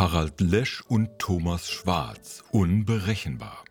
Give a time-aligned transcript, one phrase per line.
[0.00, 2.42] Harald Lesch und Thomas Schwarz.
[2.52, 3.62] Unberechenbar.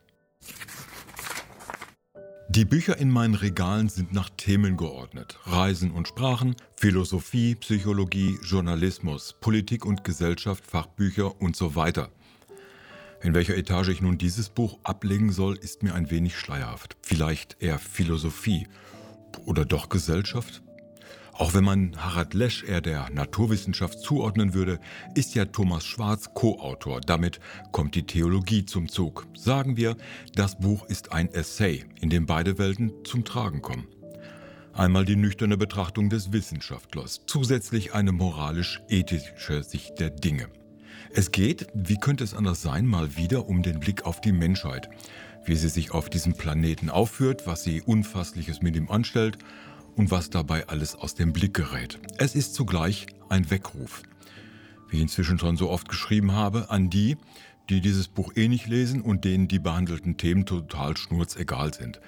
[2.49, 5.39] Die Bücher in meinen Regalen sind nach Themen geordnet.
[5.45, 12.11] Reisen und Sprachen, Philosophie, Psychologie, Journalismus, Politik und Gesellschaft, Fachbücher und so weiter.
[13.23, 16.95] In welcher Etage ich nun dieses Buch ablegen soll, ist mir ein wenig schleierhaft.
[17.01, 18.67] Vielleicht eher Philosophie
[19.45, 20.61] oder doch Gesellschaft?
[21.39, 24.77] Auch wenn man Harald Lesch eher der Naturwissenschaft zuordnen würde,
[25.15, 26.99] ist ja Thomas Schwarz Co-Autor.
[26.99, 27.39] Damit
[27.71, 29.25] kommt die Theologie zum Zug.
[29.37, 29.95] Sagen wir,
[30.35, 33.87] das Buch ist ein Essay, in dem beide Welten zum Tragen kommen.
[34.73, 40.49] Einmal die nüchterne Betrachtung des Wissenschaftlers, zusätzlich eine moralisch-ethische Sicht der Dinge.
[41.13, 44.89] Es geht, wie könnte es anders sein, mal wieder um den Blick auf die Menschheit,
[45.45, 49.37] wie sie sich auf diesem Planeten aufführt, was sie Unfassliches mit ihm anstellt
[49.99, 51.99] und was dabei alles aus dem Blick gerät.
[52.17, 54.03] Es ist zugleich ein Weckruf,
[54.87, 57.17] wie ich inzwischen schon so oft geschrieben habe, an die,
[57.69, 61.99] die dieses Buch eh nicht lesen und denen die behandelten Themen total schnurzegal sind.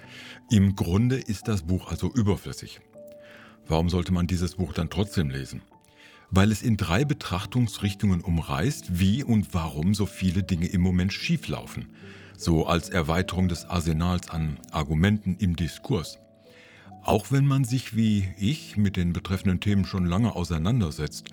[0.50, 2.80] Im Grunde ist das Buch also überflüssig.
[3.68, 5.62] Warum sollte man dieses Buch dann trotzdem lesen?
[6.30, 11.90] Weil es in drei Betrachtungsrichtungen umreißt, wie und warum so viele Dinge im Moment schieflaufen.
[12.38, 16.20] So als Erweiterung des Arsenals an Argumenten im Diskurs.
[17.04, 21.30] Auch wenn man sich wie ich mit den betreffenden Themen schon lange auseinandersetzt,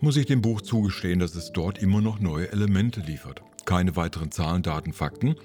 [0.00, 3.42] muss ich dem Buch zugestehen, dass es dort immer noch neue Elemente liefert.
[3.64, 5.36] Keine weiteren Zahlen, Daten, Fakten,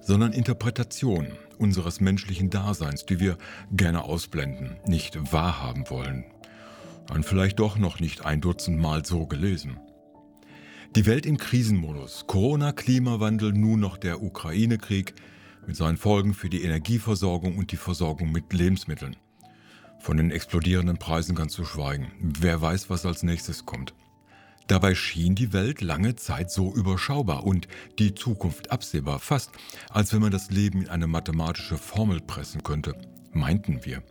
[0.00, 3.36] sondern Interpretationen unseres menschlichen Daseins, die wir
[3.72, 6.24] gerne ausblenden, nicht wahrhaben wollen.
[7.06, 9.78] Dann vielleicht doch noch nicht ein Dutzend Mal so gelesen.
[10.96, 15.14] Die Welt im Krisenmodus, Corona, Klimawandel, nun noch der Ukraine-Krieg,
[15.66, 19.16] mit seinen Folgen für die Energieversorgung und die Versorgung mit Lebensmitteln.
[19.98, 22.12] Von den explodierenden Preisen ganz zu schweigen.
[22.20, 23.94] Wer weiß, was als nächstes kommt.
[24.66, 29.50] Dabei schien die Welt lange Zeit so überschaubar und die Zukunft absehbar, fast
[29.90, 32.94] als wenn man das Leben in eine mathematische Formel pressen könnte,
[33.32, 34.02] meinten wir.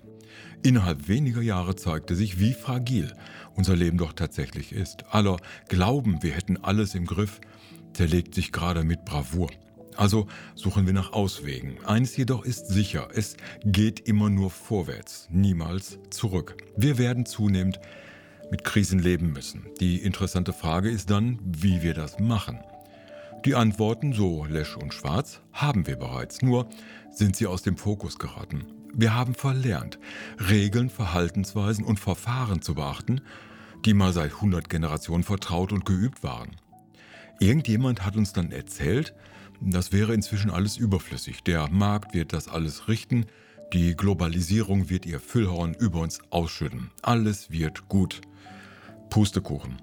[0.61, 3.13] Innerhalb weniger Jahre zeigte sich, wie fragil
[3.55, 5.05] unser Leben doch tatsächlich ist.
[5.11, 5.37] Aller
[5.67, 7.41] Glauben, wir hätten alles im Griff,
[7.93, 9.49] zerlegt sich gerade mit Bravour.
[9.97, 11.83] Also suchen wir nach Auswegen.
[11.85, 16.57] Eins jedoch ist sicher, es geht immer nur vorwärts, niemals zurück.
[16.75, 17.79] Wir werden zunehmend
[18.51, 19.65] mit Krisen leben müssen.
[19.79, 22.59] Die interessante Frage ist dann, wie wir das machen.
[23.45, 26.69] Die Antworten, so Lesch und Schwarz, haben wir bereits, nur
[27.11, 28.65] sind sie aus dem Fokus geraten.
[28.93, 29.99] Wir haben verlernt,
[30.49, 33.21] Regeln, Verhaltensweisen und Verfahren zu beachten,
[33.85, 36.51] die mal seit 100 Generationen vertraut und geübt waren.
[37.39, 39.13] Irgendjemand hat uns dann erzählt,
[39.61, 41.43] das wäre inzwischen alles überflüssig.
[41.43, 43.25] Der Markt wird das alles richten.
[43.73, 46.91] Die Globalisierung wird ihr Füllhorn über uns ausschütten.
[47.01, 48.21] Alles wird gut.
[49.09, 49.81] Pustekuchen.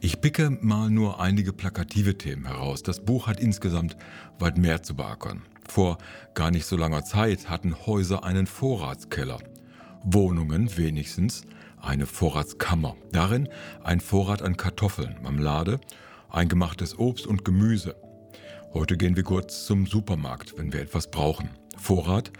[0.00, 2.82] Ich picke mal nur einige plakative Themen heraus.
[2.82, 3.96] Das Buch hat insgesamt
[4.38, 5.42] weit mehr zu beackern.
[5.68, 5.98] Vor
[6.32, 9.38] gar nicht so langer Zeit hatten Häuser einen Vorratskeller.
[10.02, 11.42] Wohnungen wenigstens
[11.80, 12.96] eine Vorratskammer.
[13.12, 13.48] Darin
[13.84, 15.80] ein Vorrat an Kartoffeln, Marmelade,
[16.30, 17.94] eingemachtes Obst und Gemüse.
[18.72, 21.50] Heute gehen wir kurz zum Supermarkt, wenn wir etwas brauchen.
[21.76, 22.30] Vorrat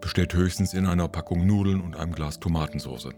[0.00, 3.10] besteht höchstens in einer Packung Nudeln und einem Glas Tomatensauce.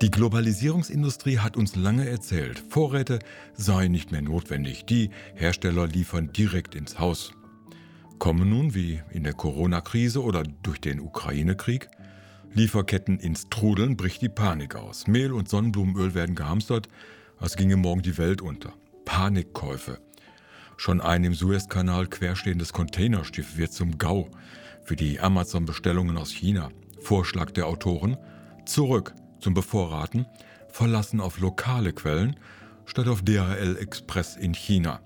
[0.00, 3.18] Die Globalisierungsindustrie hat uns lange erzählt, Vorräte
[3.54, 7.32] seien nicht mehr notwendig, die Hersteller liefern direkt ins Haus.
[8.18, 11.90] Kommen nun, wie in der Corona-Krise oder durch den Ukraine-Krieg,
[12.54, 15.06] Lieferketten ins Trudeln, bricht die Panik aus.
[15.06, 16.88] Mehl und Sonnenblumenöl werden gehamstert,
[17.38, 18.72] als ginge morgen die Welt unter.
[19.04, 19.98] Panikkäufe,
[20.76, 24.28] Schon ein im Suezkanal querstehendes Containerschiff wird zum GAU
[24.84, 26.68] für die Amazon-Bestellungen aus China.
[27.00, 28.16] Vorschlag der Autoren:
[28.66, 30.26] zurück zum Bevorraten,
[30.68, 32.36] verlassen auf lokale Quellen
[32.84, 35.00] statt auf DHL Express in China.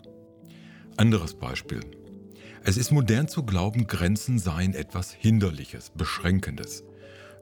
[0.96, 1.80] Anderes Beispiel.
[2.62, 6.84] Es ist modern zu glauben, Grenzen seien etwas Hinderliches, Beschränkendes.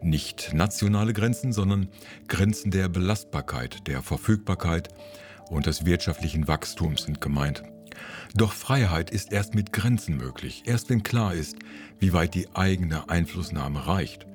[0.01, 1.89] Nicht nationale Grenzen, sondern
[2.29, 4.91] Grenzen der Belastbarkeit, der Verfügbarkeit
[5.49, 7.65] und des wirtschaftlichen Wachstums sind gemeint.
[8.35, 11.57] Doch Freiheit ist erst mit Grenzen möglich, erst wenn klar ist,
[11.99, 14.27] wie weit die eigene Einflussnahme reicht.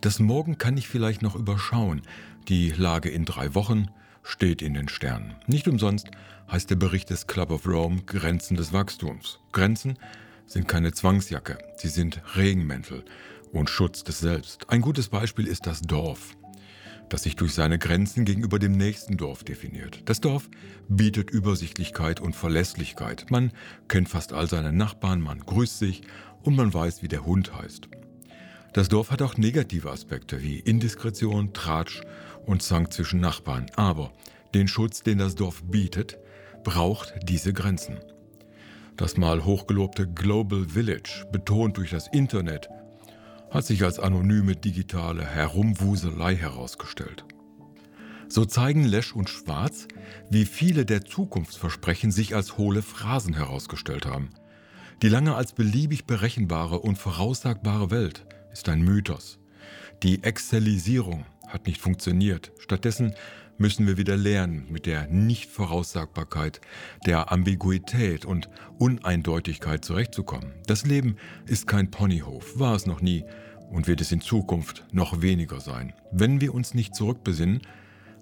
[0.00, 2.02] Das Morgen kann ich vielleicht noch überschauen,
[2.48, 3.88] die Lage in drei Wochen
[4.22, 5.34] steht in den Sternen.
[5.46, 6.10] Nicht umsonst
[6.50, 9.40] heißt der Bericht des Club of Rome Grenzen des Wachstums.
[9.52, 9.98] Grenzen
[10.46, 13.04] sind keine Zwangsjacke, sie sind Regenmäntel
[13.52, 14.68] und Schutz des Selbst.
[14.68, 16.36] Ein gutes Beispiel ist das Dorf
[17.10, 20.00] das sich durch seine Grenzen gegenüber dem nächsten Dorf definiert.
[20.06, 20.48] Das Dorf
[20.88, 23.26] bietet Übersichtlichkeit und Verlässlichkeit.
[23.30, 23.52] Man
[23.88, 26.02] kennt fast all seine Nachbarn, man grüßt sich
[26.42, 27.88] und man weiß, wie der Hund heißt.
[28.72, 32.02] Das Dorf hat auch negative Aspekte wie Indiskretion, Tratsch
[32.46, 33.66] und Zank zwischen Nachbarn.
[33.74, 34.12] Aber
[34.54, 36.18] den Schutz, den das Dorf bietet,
[36.62, 37.98] braucht diese Grenzen.
[38.96, 42.68] Das mal hochgelobte Global Village, betont durch das Internet,
[43.50, 47.24] hat sich als anonyme digitale Herumwuselei herausgestellt.
[48.28, 49.88] So zeigen Lesch und Schwarz,
[50.30, 54.30] wie viele der Zukunftsversprechen sich als hohle Phrasen herausgestellt haben.
[55.02, 59.38] Die lange als beliebig berechenbare und voraussagbare Welt ist ein Mythos.
[60.02, 62.52] Die Excelisierung hat nicht funktioniert.
[62.58, 63.14] Stattdessen
[63.60, 66.62] müssen wir wieder lernen, mit der Nichtvoraussagbarkeit,
[67.06, 68.48] der Ambiguität und
[68.78, 70.54] Uneindeutigkeit zurechtzukommen.
[70.66, 71.16] Das Leben
[71.46, 73.24] ist kein Ponyhof, war es noch nie
[73.70, 75.92] und wird es in Zukunft noch weniger sein.
[76.10, 77.60] Wenn wir uns nicht zurückbesinnen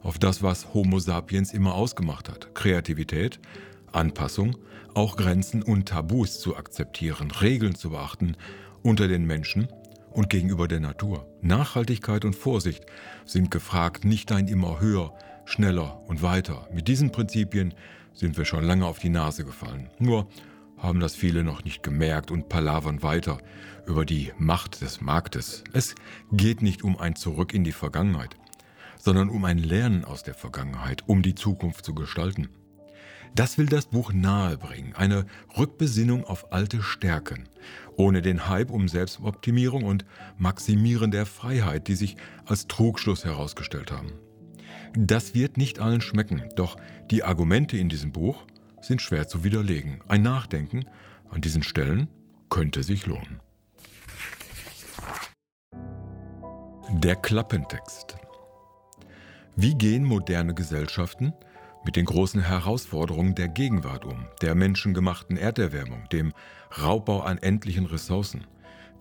[0.03, 3.39] auf das, was Homo sapiens immer ausgemacht hat, Kreativität,
[3.93, 4.57] Anpassung,
[4.95, 8.37] auch Grenzen und Tabus zu akzeptieren, Regeln zu beachten
[8.83, 9.69] unter den Menschen
[10.19, 11.29] und gegenüber der Natur.
[11.43, 12.85] Nachhaltigkeit und Vorsicht
[13.25, 16.67] sind gefragt, nicht ein immer höher, schneller und weiter.
[16.75, 17.73] Mit diesen Prinzipien
[18.15, 19.91] sind wir schon lange auf die Nase gefallen.
[20.01, 20.29] Nur
[20.77, 23.39] haben das viele noch nicht gemerkt und palavern weiter
[23.87, 25.63] über die Macht des Marktes.
[25.73, 25.95] Es
[26.33, 28.35] geht nicht um ein Zurück in die Vergangenheit,
[28.99, 32.49] sondern um ein Lernen aus der Vergangenheit, um die Zukunft zu gestalten.
[33.35, 35.27] Das will das Buch nahebringen, eine
[35.57, 37.49] Rückbesinnung auf alte Stärken,
[37.97, 40.05] ohne den Hype um Selbstoptimierung und
[40.37, 42.17] Maximieren der Freiheit, die sich
[42.47, 44.13] als Trugschluss herausgestellt haben.
[44.97, 46.77] Das wird nicht allen schmecken, doch
[47.11, 48.45] die Argumente in diesem Buch
[48.81, 50.01] sind schwer zu widerlegen.
[50.09, 50.85] Ein Nachdenken
[51.31, 52.09] an diesen Stellen
[52.49, 53.41] könnte sich lohnen.
[56.91, 58.17] Der Klappentext.
[59.57, 61.35] Wie gehen moderne Gesellschaften
[61.85, 66.33] mit den großen Herausforderungen der Gegenwart um, der menschengemachten Erderwärmung, dem
[66.83, 68.47] Raubbau an endlichen Ressourcen,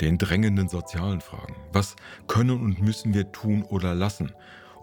[0.02, 1.56] den drängenden sozialen Fragen?
[1.74, 1.96] Was
[2.28, 4.32] können und müssen wir tun oder lassen,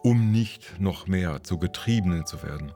[0.05, 2.73] um nicht noch mehr zu Getriebenen zu werden.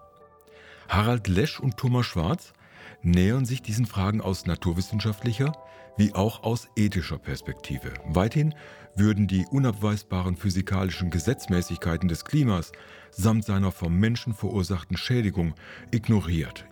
[0.88, 2.55] Harald Lesch und Thomas Schwarz
[3.02, 5.52] nähern sich diesen Fragen aus naturwissenschaftlicher
[5.96, 7.93] wie auch aus ethischer Perspektive.
[8.06, 8.55] Weithin
[8.94, 12.73] würden die unabweisbaren physikalischen Gesetzmäßigkeiten des Klimas
[13.11, 15.55] samt seiner vom Menschen verursachten Schädigung
[15.90, 16.67] ignoriert.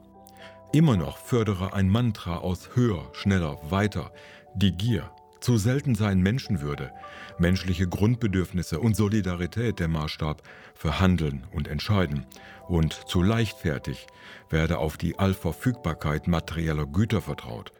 [0.72, 4.12] Immer noch fördere ein Mantra aus höher, schneller, weiter
[4.54, 5.10] die Gier,
[5.40, 6.92] zu selten seien Menschenwürde,
[7.38, 10.42] menschliche Grundbedürfnisse und Solidarität der Maßstab
[10.74, 12.26] für Handeln und Entscheiden.
[12.68, 14.06] Und zu leichtfertig
[14.50, 17.72] werde auf die Allverfügbarkeit materieller Güter vertraut,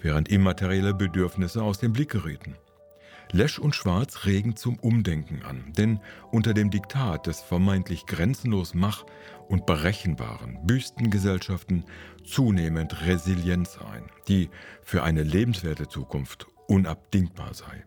[0.00, 2.56] während immaterielle Bedürfnisse aus dem Blick gerieten.
[3.30, 6.00] Lesch und Schwarz regen zum Umdenken an, denn
[6.30, 9.06] unter dem Diktat des vermeintlich grenzenlos Mach-
[9.48, 11.84] und Berechenbaren büßten Gesellschaften
[12.24, 14.50] zunehmend Resilienz ein, die
[14.82, 17.84] für eine lebenswerte Zukunft unabdingbar sei.